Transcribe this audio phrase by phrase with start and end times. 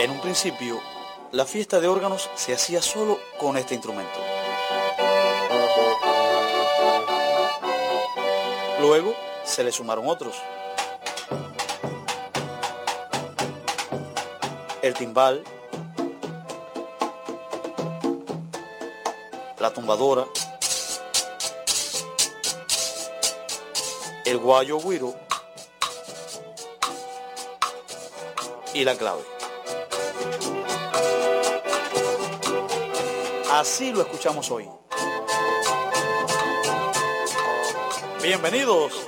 [0.00, 0.80] En un principio,
[1.30, 4.18] la fiesta de órganos se hacía solo con este instrumento.
[8.80, 9.14] Luego
[9.44, 10.36] se le sumaron otros.
[14.80, 15.44] El timbal,
[19.58, 20.24] la tumbadora,
[24.24, 25.14] el guayo guiro
[28.72, 29.39] y la clave.
[33.60, 34.66] Así lo escuchamos hoy.
[38.22, 39.06] Bienvenidos.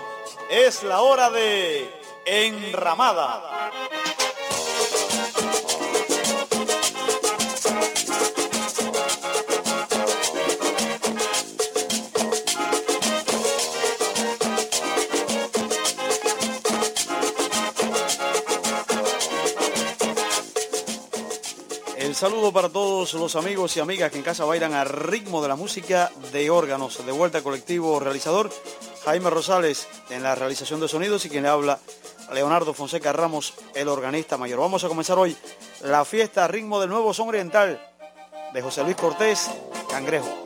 [0.50, 1.90] Es la hora de
[2.26, 3.51] Enramada.
[22.22, 25.56] Saludo para todos los amigos y amigas que en casa bailan al ritmo de la
[25.56, 27.04] música de órganos.
[27.04, 28.48] De vuelta al colectivo realizador
[29.04, 31.80] Jaime Rosales en la realización de sonidos y quien le habla
[32.32, 34.60] Leonardo Fonseca Ramos, el organista mayor.
[34.60, 35.36] Vamos a comenzar hoy
[35.82, 37.84] la fiesta ritmo del nuevo son oriental
[38.54, 39.50] de José Luis Cortés,
[39.90, 40.41] Cangrejo.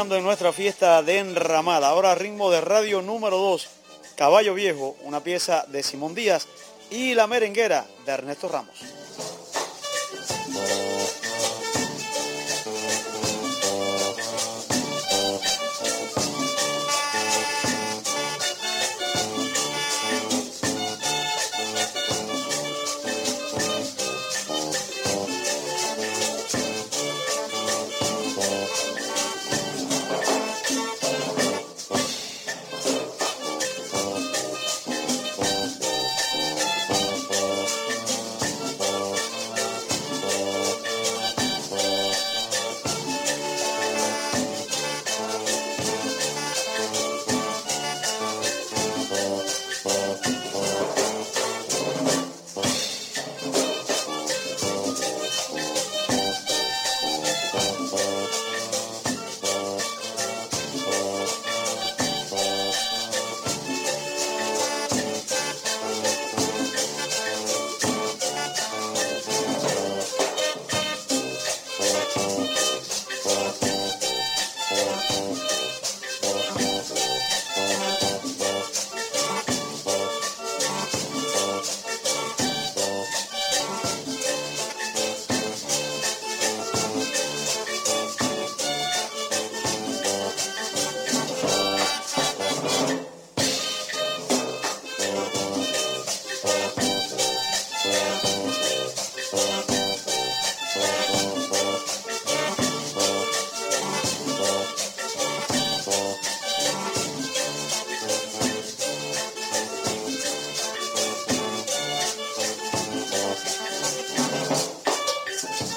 [0.00, 1.88] En nuestra fiesta de enramada.
[1.88, 3.68] Ahora ritmo de radio número 2,
[4.16, 6.48] Caballo Viejo, una pieza de Simón Díaz
[6.90, 8.80] y La Merenguera de Ernesto Ramos.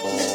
[0.06, 0.33] Oh.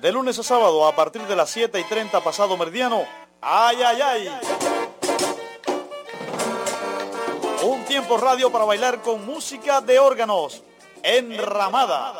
[0.00, 3.04] De lunes a sábado a partir de las 7 y 30 pasado meridiano.
[3.40, 4.40] ¡Ay, ay, ay!
[7.64, 10.62] Un tiempo radio para bailar con música de órganos.
[11.02, 12.14] Enramada.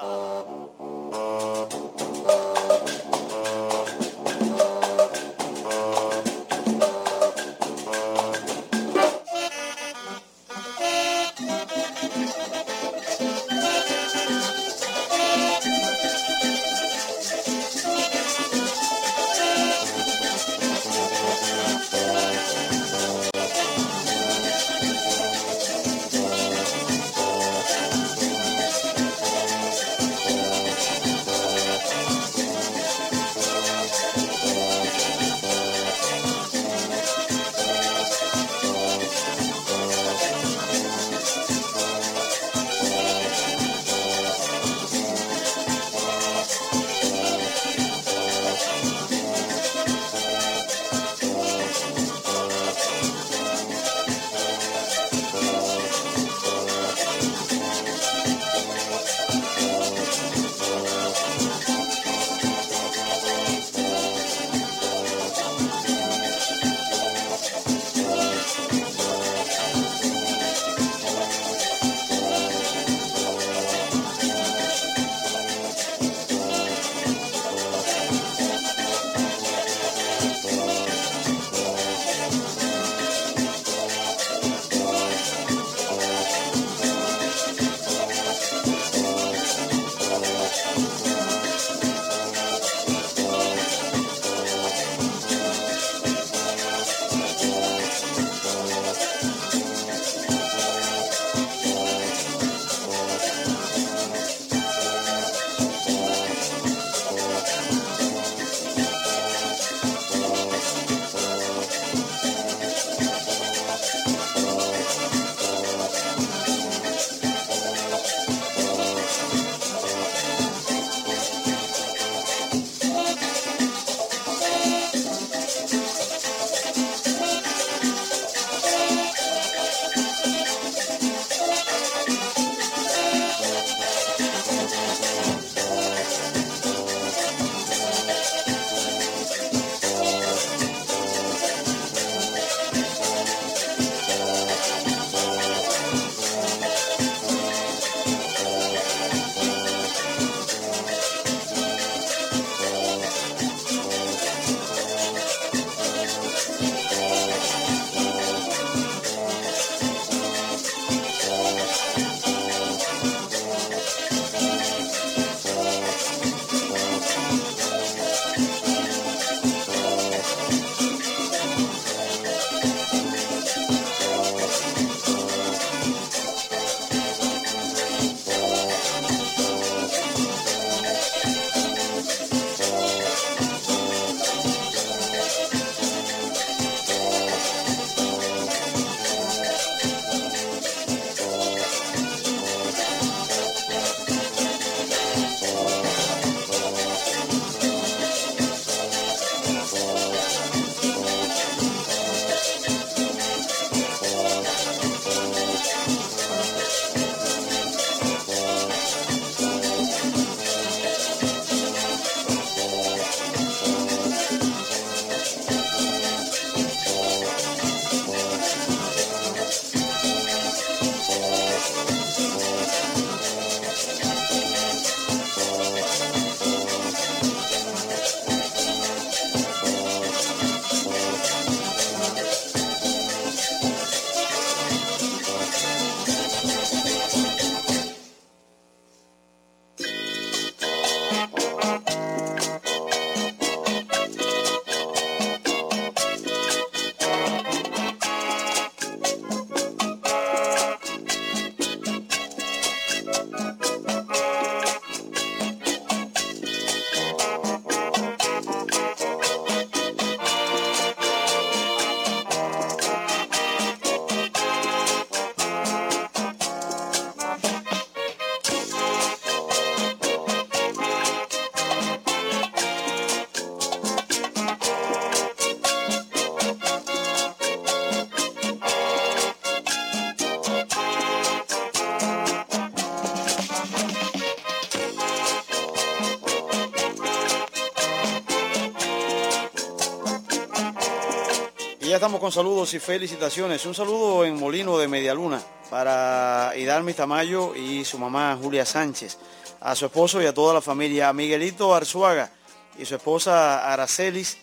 [291.98, 293.66] Estamos con saludos y felicitaciones.
[293.66, 299.18] Un saludo en Molino de Medialuna para Hidalmi Tamayo y su mamá Julia Sánchez,
[299.58, 302.30] a su esposo y a toda la familia, Miguelito Arzuaga
[302.78, 304.38] y su esposa Aracelis.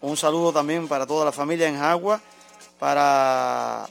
[0.00, 2.22] Un saludo también para toda la familia en Jagua,
[2.78, 3.86] para,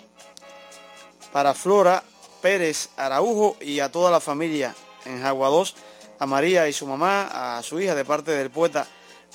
[1.31, 2.03] para Flora
[2.41, 4.73] Pérez Araujo y a toda la familia
[5.05, 5.75] en Jagua 2,
[6.17, 8.87] a María y su mamá, a su hija de parte del poeta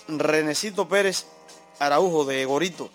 [0.09, 1.27] Renecito Pérez
[1.79, 2.91] Araujo de Gorito.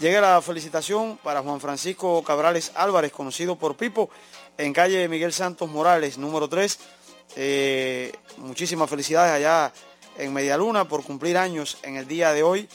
[0.00, 4.10] Llega la felicitación para Juan Francisco Cabrales Álvarez, conocido por Pipo,
[4.58, 6.78] en calle Miguel Santos Morales, número 3.
[7.36, 9.72] Eh, muchísimas felicidades allá
[10.18, 12.68] en Medialuna por cumplir años en el día de hoy.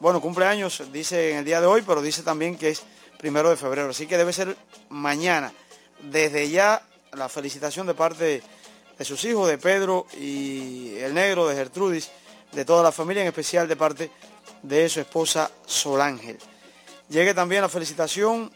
[0.00, 2.82] Bueno, cumple años, dice en el día de hoy, pero dice también que es
[3.18, 3.90] primero de febrero.
[3.90, 4.56] Así que debe ser
[4.88, 5.52] mañana.
[6.02, 8.42] Desde ya la felicitación de parte
[8.98, 12.10] de sus hijos, de Pedro y el negro, de Gertrudis,
[12.50, 14.10] de toda la familia, en especial de parte
[14.62, 16.38] de su esposa Sol Ángel.
[17.08, 18.52] Llegue también la felicitación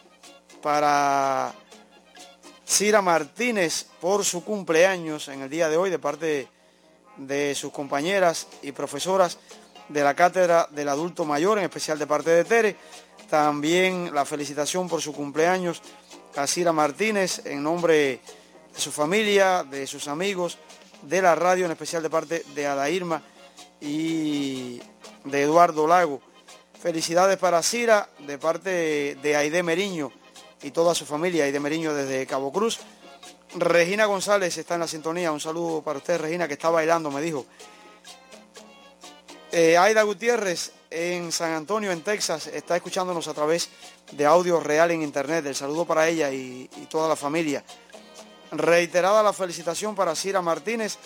[0.60, 1.54] para
[2.66, 6.48] Cira Martínez por su cumpleaños en el día de hoy de parte
[7.16, 9.38] de sus compañeras y profesoras
[9.88, 12.76] de la Cátedra del Adulto Mayor, en especial de parte de Tere.
[13.30, 15.80] También la felicitación por su cumpleaños
[16.36, 18.20] a Cira Martínez en nombre de
[18.76, 20.58] su familia, de sus amigos,
[21.00, 23.22] de la radio, en especial de parte de Ada Irma
[23.80, 24.78] y
[25.24, 26.20] de Eduardo Lago.
[26.82, 30.10] Felicidades para Cira de parte de Aide Meriño
[30.64, 32.80] y toda su familia, Aide Meriño desde Cabo Cruz.
[33.54, 37.22] Regina González está en la sintonía, un saludo para usted Regina que está bailando, me
[37.22, 37.46] dijo.
[39.52, 43.68] Eh, Aida Gutiérrez en San Antonio, en Texas, está escuchándonos a través
[44.10, 45.46] de audio real en internet.
[45.46, 47.62] El saludo para ella y, y toda la familia.
[48.50, 50.98] Reiterada la felicitación para Cira Martínez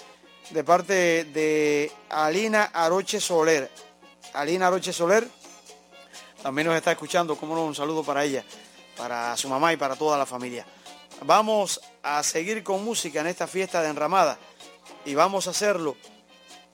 [0.48, 3.70] de parte de Alina Aroche Soler.
[4.32, 5.28] Alina Aroche Soler
[6.46, 8.44] también nos está escuchando, como no, un saludo para ella,
[8.96, 10.64] para su mamá y para toda la familia.
[11.22, 14.38] Vamos a seguir con música en esta fiesta de enramada
[15.04, 15.96] y vamos a hacerlo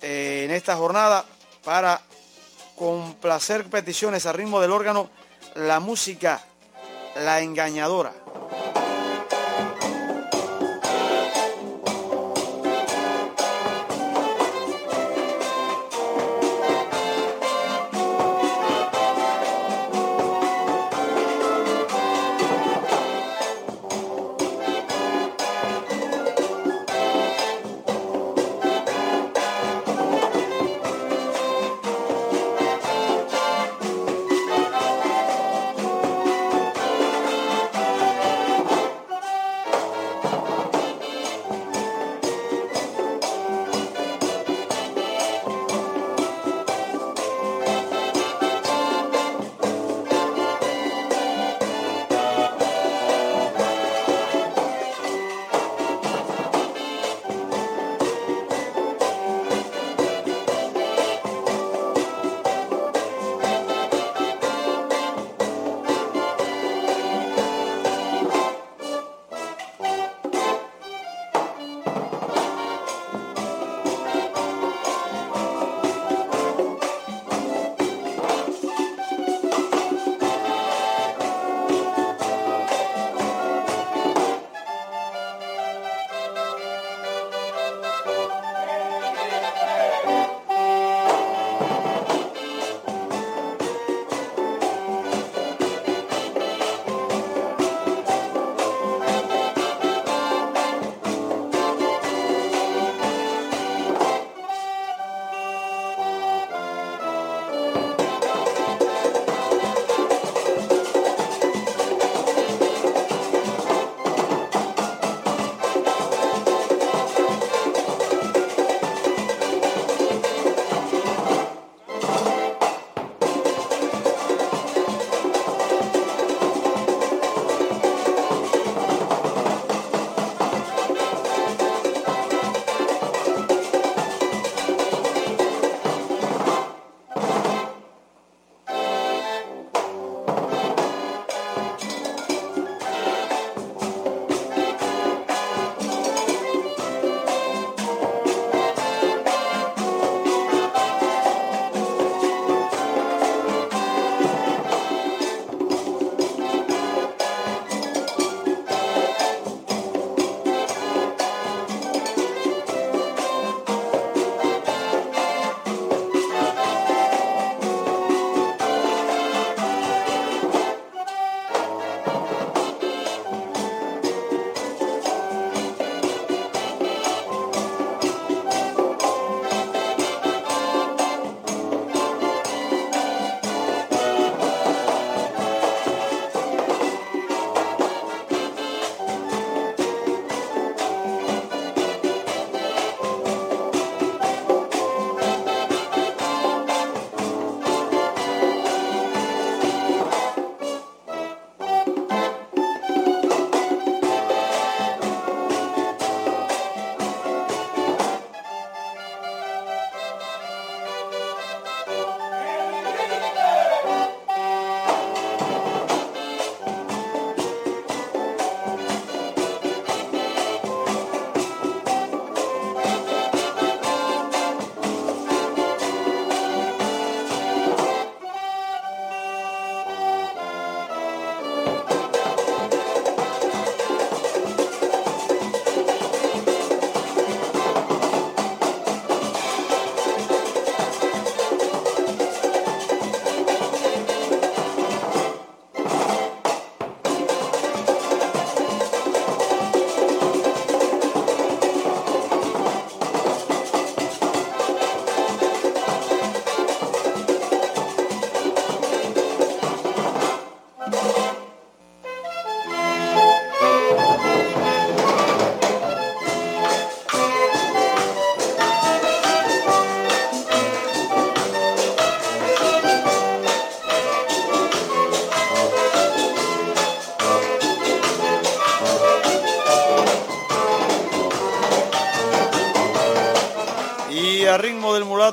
[0.02, 1.24] eh, en esta jornada
[1.64, 2.02] para
[2.76, 5.08] complacer peticiones a ritmo del órgano,
[5.54, 6.44] la música,
[7.16, 8.12] la engañadora.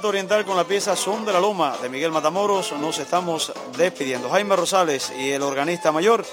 [0.10, 4.28] Oriental con la pieza Son de la Loma de Miguel Matamoros, nos estamos despidiendo.
[4.30, 6.26] Jaime Rosales y el organista mayor,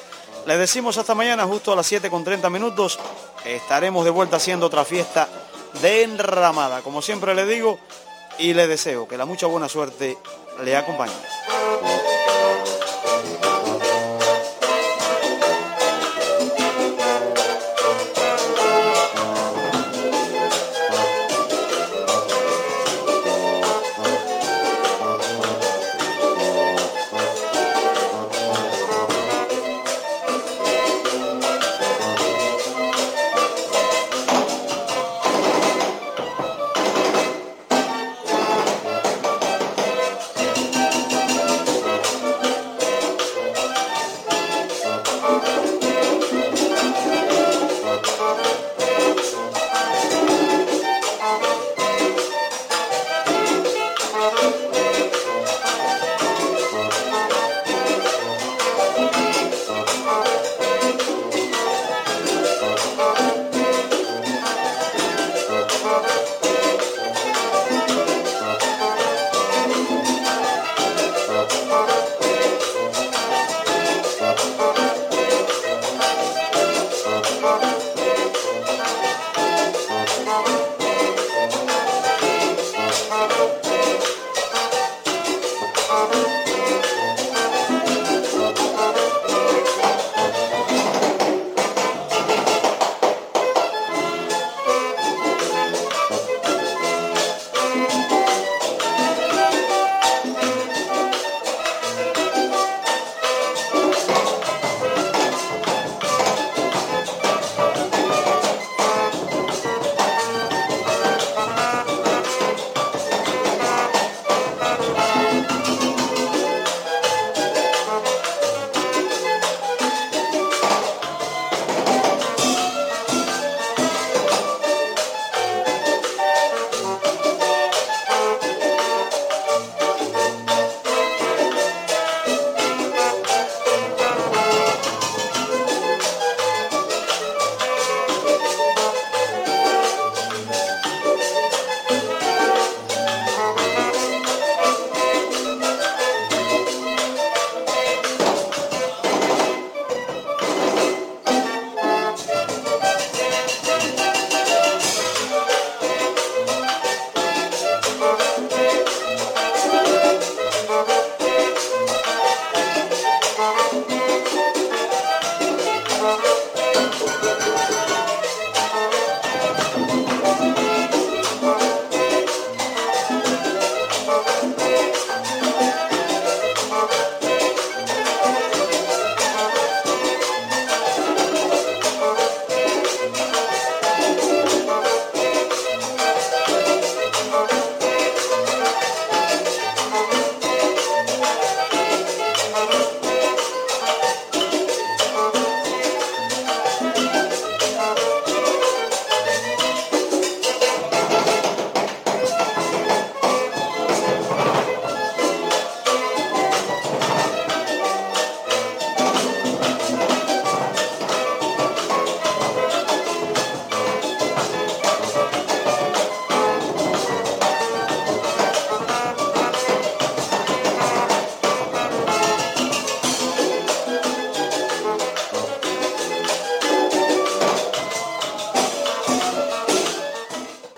[0.46, 2.98] les decimos hasta mañana justo a las 7 con 30 minutos.
[3.44, 5.28] Estaremos de vuelta haciendo otra fiesta
[5.82, 7.78] de enramada, como siempre le digo,
[8.38, 10.16] y le deseo que la mucha buena suerte
[10.64, 11.12] le acompañe.